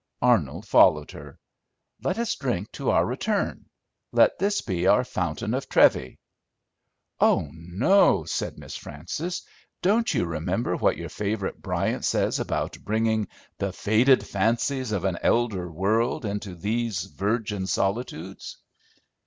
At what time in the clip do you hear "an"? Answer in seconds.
15.05-15.19